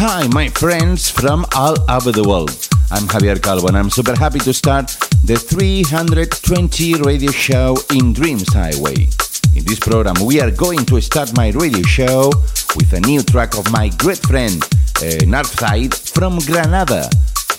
Hi, 0.00 0.28
my 0.28 0.46
friends 0.46 1.10
from 1.10 1.44
all 1.56 1.74
over 1.90 2.12
the 2.12 2.22
world. 2.22 2.68
I'm 2.92 3.08
Javier 3.08 3.42
Calvo 3.42 3.66
and 3.66 3.76
I'm 3.76 3.90
super 3.90 4.16
happy 4.16 4.38
to 4.38 4.52
start 4.52 4.96
the 5.24 5.34
320 5.34 7.02
radio 7.02 7.32
show 7.32 7.76
in 7.92 8.12
Dreams 8.12 8.46
Highway. 8.54 9.08
In 9.56 9.64
this 9.64 9.80
program, 9.80 10.14
we 10.24 10.40
are 10.40 10.52
going 10.52 10.86
to 10.86 11.00
start 11.00 11.36
my 11.36 11.50
radio 11.50 11.82
show 11.82 12.30
with 12.76 12.92
a 12.92 13.00
new 13.00 13.24
track 13.24 13.58
of 13.58 13.72
my 13.72 13.88
great 13.98 14.18
friend, 14.18 14.62
uh, 15.02 15.26
Northside 15.26 15.92
from 16.14 16.38
Granada. 16.46 17.10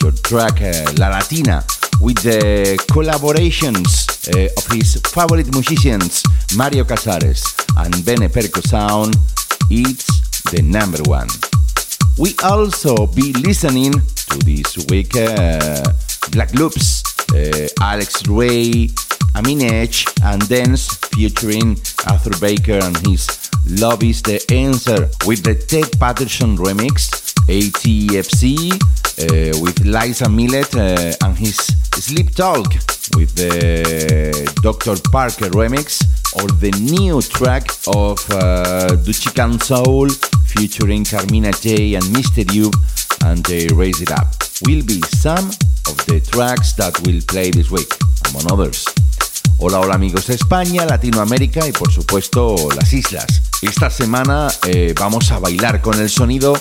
Your 0.01 0.13
track, 0.23 0.61
uh, 0.61 0.93
La 0.95 1.09
Latina, 1.09 1.61
with 1.99 2.23
the 2.23 2.79
collaborations 2.87 4.07
uh, 4.31 4.47
of 4.55 4.65
his 4.71 4.95
favorite 5.11 5.51
musicians, 5.51 6.23
Mario 6.55 6.85
Casares 6.85 7.43
and 7.75 7.91
Bene 8.05 8.29
Perco 8.29 8.65
Sound. 8.65 9.17
It's 9.69 10.07
the 10.51 10.61
number 10.61 11.03
one. 11.03 11.27
We 12.19 12.35
also 12.43 13.07
be 13.07 13.31
listening 13.31 13.93
to 13.93 14.37
this 14.39 14.77
week 14.89 15.15
uh, 15.15 15.81
Black 16.31 16.53
Loops, 16.53 17.01
uh, 17.33 17.69
Alex 17.79 18.27
Ray, 18.27 18.89
Amin 19.37 19.61
Edge, 19.61 20.05
and 20.23 20.45
Dance 20.49 20.97
featuring 21.15 21.77
Arthur 22.09 22.37
Baker 22.41 22.83
and 22.83 22.97
his 23.07 23.25
Love 23.69 24.03
is 24.03 24.21
the 24.21 24.43
Answer 24.51 25.09
with 25.25 25.43
the 25.43 25.55
Ted 25.55 25.97
Patterson 25.97 26.57
remix, 26.57 27.07
ATFC 27.47 28.73
uh, 28.73 29.57
with 29.61 29.79
Liza 29.85 30.27
Millet 30.27 30.75
uh, 30.75 31.25
and 31.25 31.37
his 31.37 31.55
Sleep 31.95 32.35
Talk 32.35 32.73
with 33.15 33.33
the 33.35 34.51
Dr. 34.61 34.95
Parker 35.09 35.49
remix, 35.51 36.03
or 36.35 36.47
the 36.59 36.71
new 36.81 37.21
track 37.21 37.69
of 37.87 38.19
uh, 38.29 38.95
Duchican 39.05 39.57
Soul 39.61 40.09
featuring 40.49 41.05
Carmina 41.05 41.51
J 41.51 41.95
and 41.95 42.05
Mr. 42.15 42.43
You 42.53 42.71
and 43.25 43.43
they 43.45 43.67
raise 43.67 44.01
it 44.01 44.11
up. 44.11 44.27
Will 44.65 44.83
be 44.83 45.01
some 45.17 45.49
of 45.87 45.97
the 46.07 46.19
tracks 46.19 46.73
that 46.73 46.99
will 47.05 47.21
play 47.27 47.51
this 47.51 47.69
week, 47.69 47.91
among 48.29 48.51
others. 48.51 48.85
Hola, 49.57 49.79
hola 49.79 49.95
amigos 49.95 50.27
de 50.27 50.35
España, 50.35 50.85
Latinoamérica 50.85 51.67
y 51.67 51.71
por 51.71 51.91
supuesto 51.91 52.69
las 52.75 52.93
islas. 52.93 53.41
Esta 53.61 53.89
semana 53.89 54.47
eh, 54.67 54.93
vamos 54.97 55.31
a 55.31 55.39
bailar 55.39 55.81
con 55.81 55.99
el 55.99 56.09
sonido 56.09 56.53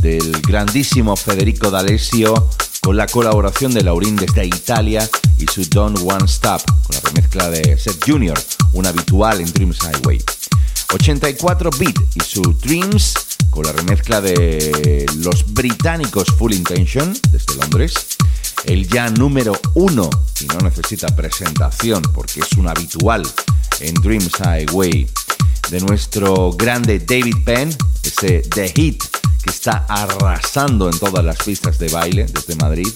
del 0.00 0.40
grandísimo 0.42 1.16
Federico 1.16 1.70
D'Alessio 1.70 2.50
con 2.80 2.96
la 2.96 3.06
colaboración 3.06 3.72
de 3.72 3.84
Laurín 3.84 4.16
desde 4.16 4.44
Italia 4.44 5.08
y 5.38 5.46
su 5.46 5.64
Don't 5.68 5.98
One 5.98 6.24
Stop 6.24 6.62
con 6.66 6.96
la 6.96 7.00
remezcla 7.00 7.48
de 7.48 7.78
Seth 7.78 8.04
Jr., 8.04 8.38
un 8.72 8.86
habitual 8.86 9.40
en 9.40 9.52
Dreams 9.52 9.78
Highway. 9.82 10.20
84 10.92 11.70
Beat 11.78 11.96
y 12.14 12.20
su 12.20 12.42
Dreams 12.60 13.14
con 13.50 13.64
la 13.64 13.72
remezcla 13.72 14.20
de 14.20 15.06
los 15.18 15.52
británicos 15.52 16.28
Full 16.38 16.52
Intention 16.52 17.12
desde 17.30 17.54
Londres. 17.56 17.94
El 18.64 18.88
ya 18.88 19.10
número 19.10 19.58
uno, 19.74 20.08
y 20.40 20.46
no 20.46 20.58
necesita 20.58 21.08
presentación 21.08 22.02
porque 22.14 22.40
es 22.40 22.52
un 22.52 22.68
habitual 22.68 23.26
en 23.80 23.94
Dreams 23.94 24.32
Highway, 24.38 25.08
de 25.70 25.80
nuestro 25.80 26.52
grande 26.52 26.98
David 26.98 27.36
Penn, 27.44 27.76
ese 28.02 28.40
The 28.40 28.68
Hit 28.68 29.02
que 29.42 29.50
está 29.50 29.86
arrasando 29.88 30.88
en 30.88 30.98
todas 30.98 31.24
las 31.24 31.36
pistas 31.38 31.78
de 31.78 31.88
baile 31.88 32.26
desde 32.26 32.54
Madrid, 32.56 32.88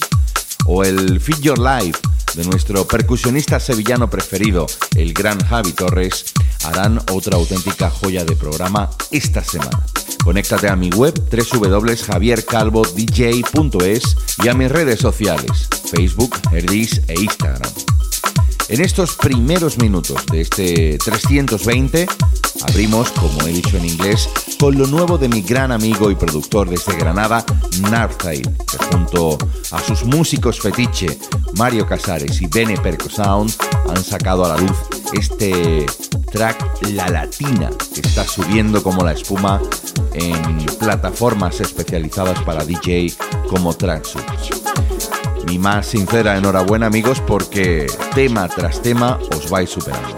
o 0.67 0.85
el 0.85 1.19
Feed 1.21 1.41
Your 1.41 1.59
Life 1.59 1.99
de 2.35 2.45
nuestro 2.45 2.87
percusionista 2.87 3.59
sevillano 3.59 4.11
preferido, 4.11 4.67
el 4.95 5.15
gran 5.15 5.41
Javi 5.41 5.73
Torres, 5.73 6.27
harán 6.65 7.01
otra 7.11 7.37
auténtica 7.37 7.91
joya 7.91 8.25
de 8.25 8.37
programa 8.37 8.89
esta 9.11 9.43
semana. 9.43 9.83
Conéctate 10.23 10.69
a 10.69 10.77
mi 10.77 10.91
web 10.91 11.15
www.javiercalvodj.es 11.31 14.17
y 14.45 14.49
a 14.49 14.55
mis 14.55 14.71
redes 14.71 15.01
sociales, 15.01 15.69
Facebook, 15.91 16.37
Herdis 16.53 17.01
e 17.09 17.19
Instagram. 17.21 17.73
En 18.69 18.81
estos 18.81 19.15
primeros 19.15 19.79
minutos 19.79 20.27
de 20.27 20.41
este 20.41 20.99
320 20.99 22.09
abrimos, 22.69 23.13
como 23.13 23.43
he 23.43 23.53
dicho 23.53 23.77
en 23.77 23.85
inglés, 23.85 24.29
con 24.59 24.77
lo 24.77 24.89
nuevo 24.89 25.19
de 25.19 25.29
mi 25.29 25.43
gran 25.43 25.71
amigo 25.71 26.11
y 26.11 26.17
productor 26.17 26.69
desde 26.69 26.97
Granada, 26.97 27.45
Northside, 27.81 28.43
que 28.43 28.79
junto 28.91 29.39
a 29.71 29.81
sus 29.81 30.05
músicos 30.05 30.59
fetiche, 30.59 31.17
Mario 31.57 31.87
Casares 31.87 32.43
y 32.43 32.49
Bene 32.49 32.77
Perco 32.77 33.09
Sound, 33.09 33.55
han 33.89 34.03
sacado 34.03 34.45
a 34.45 34.49
la 34.49 34.57
luz 34.57 34.77
este 35.13 35.87
track 36.33 36.89
La 36.91 37.09
Latina, 37.09 37.71
que 37.95 38.01
está 38.01 38.27
subiendo 38.27 38.83
como 38.83 39.05
la 39.05 39.13
espuma 39.13 39.63
en 40.13 40.67
plataformas 40.81 41.61
especializadas 41.61 42.43
para 42.43 42.65
DJ 42.65 43.15
como 43.49 43.75
Tracksuits. 43.75 44.66
Mi 45.47 45.59
más 45.59 45.87
sincera 45.87 46.37
enhorabuena 46.37 46.87
amigos 46.87 47.21
porque 47.21 47.87
tema 48.15 48.49
tras 48.49 48.83
tema 48.83 49.19
os 49.31 49.49
vais 49.49 49.71
superando. 49.71 50.17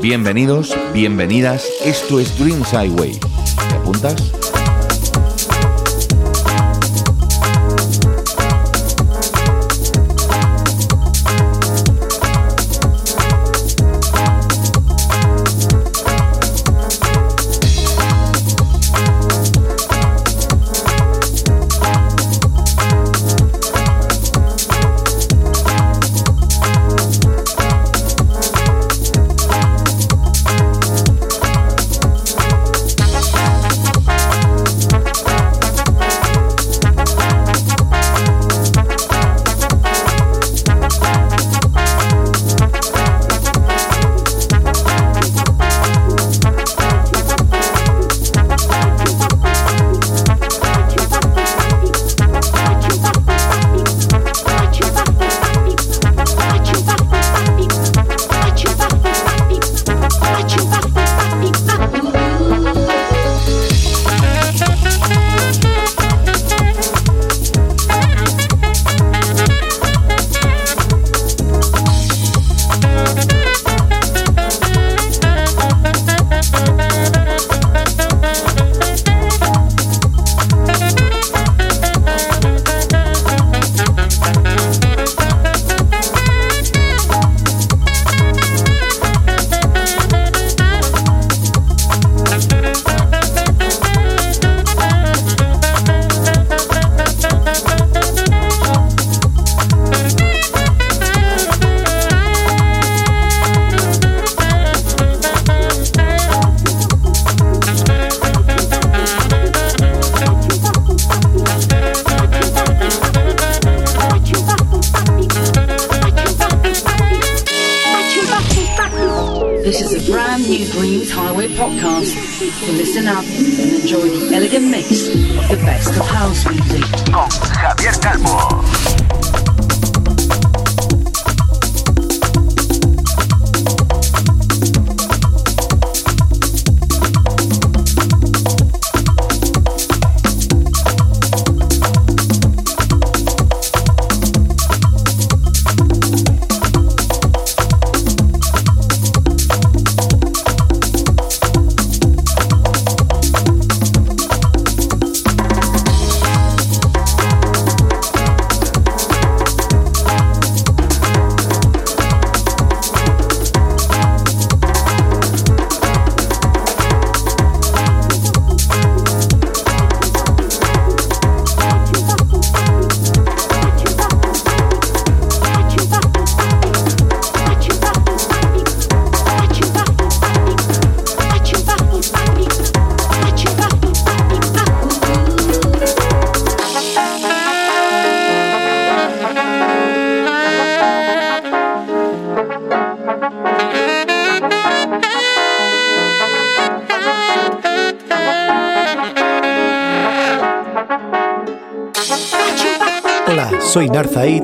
Bienvenidos, 0.00 0.74
bienvenidas, 0.94 1.66
esto 1.84 2.18
es 2.18 2.38
Dreams 2.38 2.72
Highway. 2.72 3.20
¿Te 3.68 3.74
apuntas? 3.74 4.41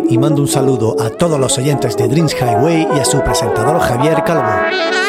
Y 0.08 0.18
mando 0.18 0.42
un 0.42 0.48
saludo 0.48 0.96
a 0.98 1.10
todos 1.10 1.38
los 1.38 1.58
oyentes 1.58 1.96
de 1.96 2.08
Dreams 2.08 2.34
Highway 2.34 2.86
y 2.96 3.00
a 3.00 3.04
su 3.04 3.22
presentador 3.22 3.78
Javier 3.80 4.22
Calvo. 4.24 5.07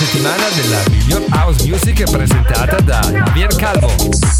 Settimana 0.00 0.48
della 0.54 0.82
miglior 0.88 1.26
house 1.28 1.68
music 1.68 2.10
presentata 2.10 2.80
da 2.80 3.00
Javier 3.00 3.54
Calvo. 3.54 4.39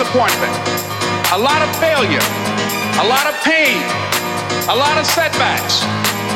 Disappointment, 0.00 0.56
a 1.30 1.36
lot 1.36 1.60
of 1.60 1.68
failure, 1.76 2.24
a 3.00 3.06
lot 3.06 3.26
of 3.26 3.34
pain, 3.44 3.76
a 4.70 4.74
lot 4.74 4.96
of 4.96 5.04
setbacks, 5.04 5.82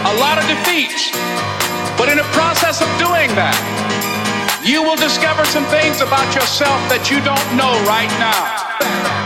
a 0.04 0.14
lot 0.20 0.36
of 0.36 0.44
defeats. 0.46 1.10
But 1.96 2.10
in 2.10 2.18
the 2.18 2.28
process 2.36 2.82
of 2.82 2.88
doing 2.98 3.32
that, 3.40 3.56
you 4.62 4.82
will 4.82 4.96
discover 4.96 5.46
some 5.46 5.64
things 5.72 6.02
about 6.02 6.34
yourself 6.34 6.76
that 6.92 7.08
you 7.10 7.24
don't 7.24 7.56
know 7.56 7.72
right 7.88 8.12
now. 8.20 9.23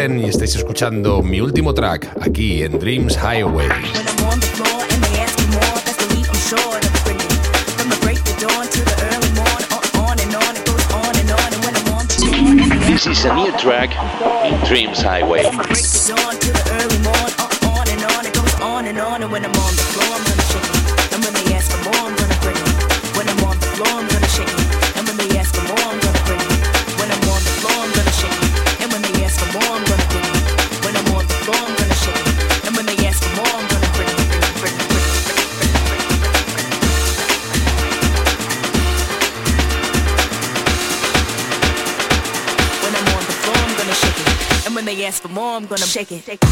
Penn 0.00 0.18
y 0.18 0.30
estáis 0.30 0.56
escuchando 0.56 1.22
mi 1.22 1.42
último 1.42 1.74
track 1.74 2.10
aquí 2.22 2.62
en 2.62 2.78
Dreams 2.78 3.18
Highway. 3.18 3.68
This 12.86 13.06
is 13.06 13.08
is 13.08 13.26
a 13.26 13.34
new 13.34 13.52
track 13.58 13.90
in 14.46 14.58
Dreams 14.66 15.02
Highway. 15.02 15.44
Shake 45.90 46.12
it. 46.12 46.22
shake 46.24 46.44
it 46.44 46.49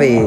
and 0.00 0.23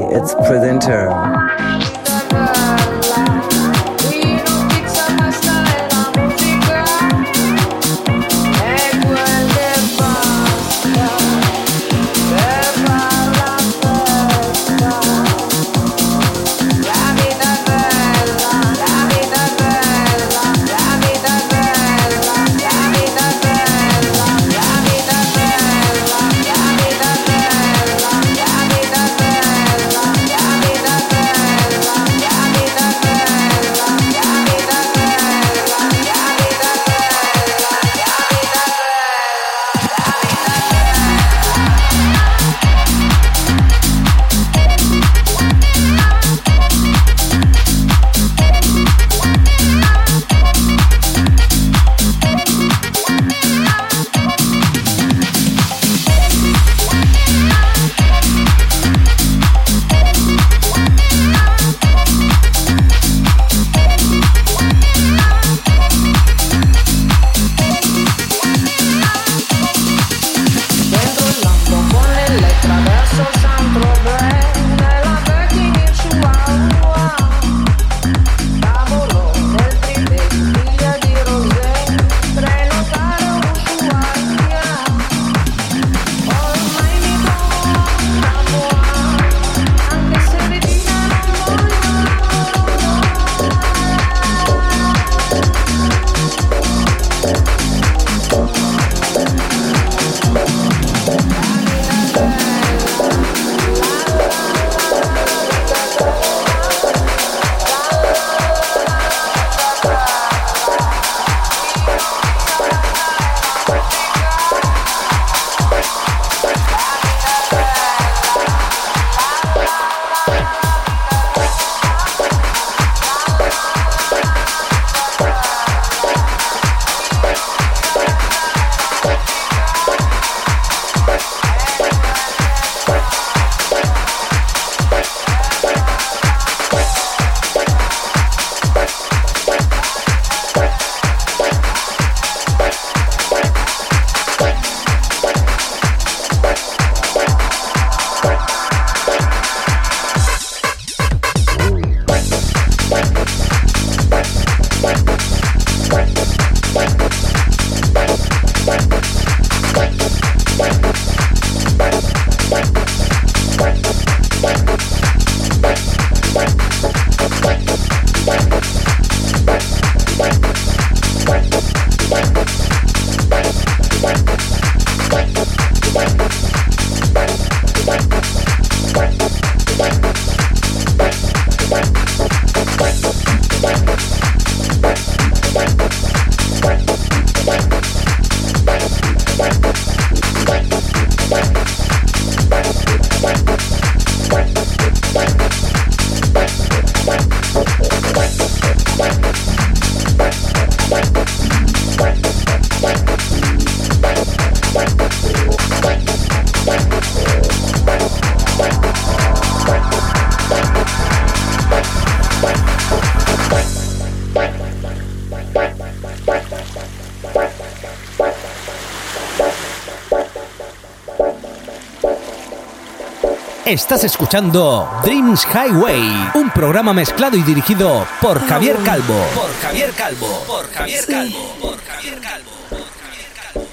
Estás 223.68 224.05
escuchando 224.05 224.89
Dreams 225.03 225.45
Highway, 225.45 226.32
un 226.36 226.49
programa 226.51 226.93
mezclado 226.93 227.36
y 227.36 227.43
dirigido 227.43 228.07
por 228.22 228.39
Javier 228.47 228.78
Calvo. 228.78 229.22
Por 229.36 229.53
Javier 229.61 229.91
Calvo, 229.91 230.43
por 230.47 230.72
Javier 230.72 231.05
Calvo, 231.05 231.38
sí. 231.38 231.59
por 231.59 231.78
Javier 231.84 232.22
Calvo, 232.22 232.51
por 232.70 232.80
Javier 233.01 233.34
Calvo. 233.51 233.68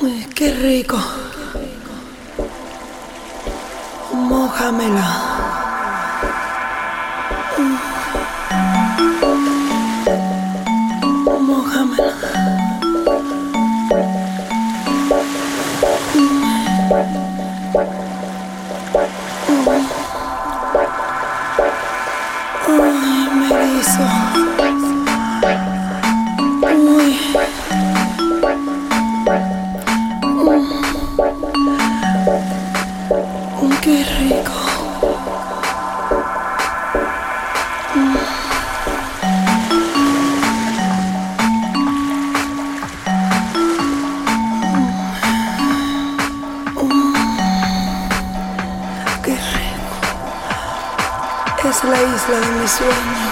Uy, 0.00 0.26
qué 0.34 0.52
rico. 0.52 0.98
Mójamela. 4.12 5.35
beso. 23.96 24.10
Uy. 26.74 27.18
Mm. 27.18 27.66
Mm, 33.62 33.76
qué 33.80 34.04
rico. 34.18 34.52
Es 51.68 51.82
la 51.82 52.00
isla 52.00 52.40
de 52.40 52.60
mis 52.60 52.70
sueños. 52.70 53.25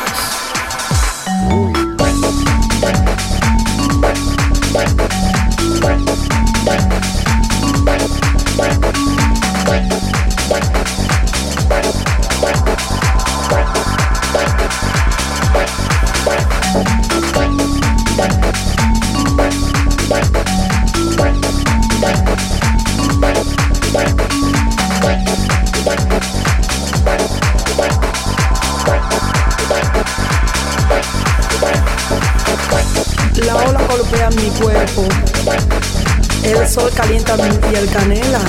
canela. 37.87 38.41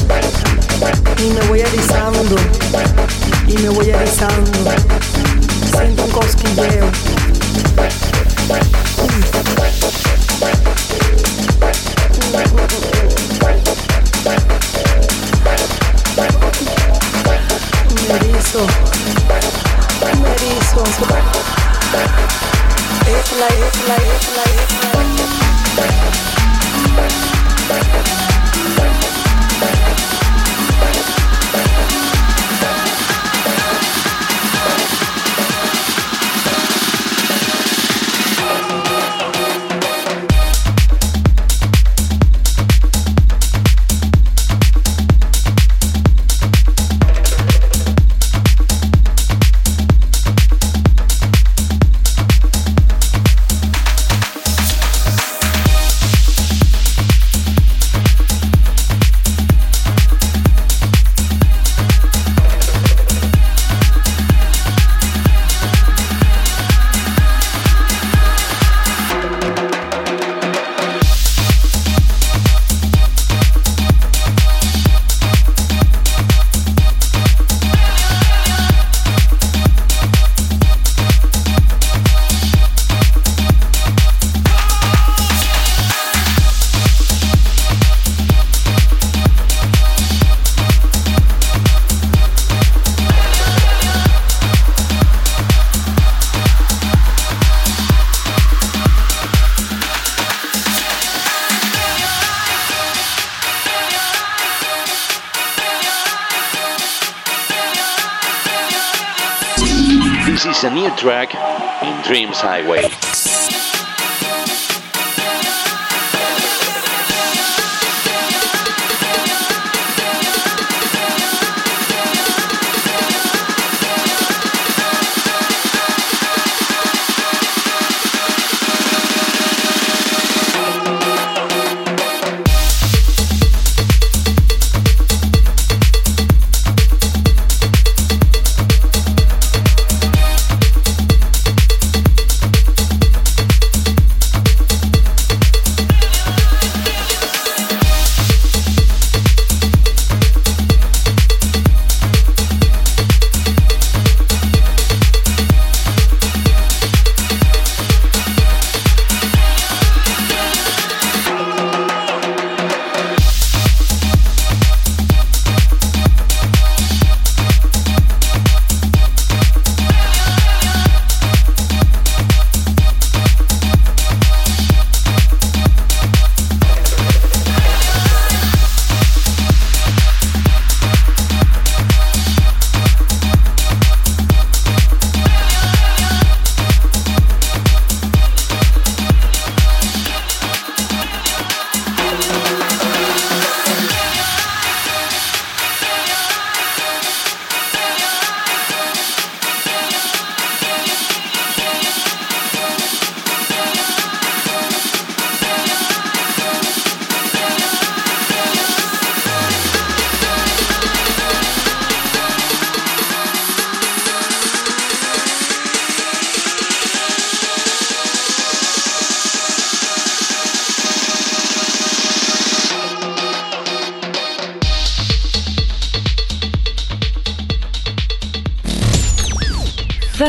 Y 1.18 1.30
me 1.32 1.42
voy 1.48 1.62
erizando 1.62 2.36
y 3.48 3.58
me 3.58 3.70
voy 3.70 3.90
erizando. 3.90 4.52
Siento 5.78 6.04
un 6.06 6.12
cosquilleo. 6.12 6.92
Me 18.08 18.16
erizo 18.16 18.68
me 20.22 20.30
erizo. 20.30 20.84
Es 23.08 23.28
la 23.40 23.48
es 23.48 23.88
la. 23.88 24.16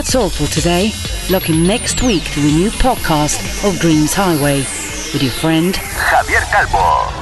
That's 0.07 0.15
all 0.15 0.31
for 0.31 0.47
today. 0.47 0.93
Look 1.31 1.51
in 1.51 1.65
next 1.65 2.01
week 2.01 2.23
to 2.31 2.41
a 2.41 2.45
new 2.45 2.71
podcast 2.71 3.69
of 3.69 3.81
Dreams 3.81 4.15
Highway 4.15 4.59
with 4.59 5.21
your 5.21 5.33
friend 5.33 5.75
Javier 5.75 6.49
Calvo. 6.49 7.16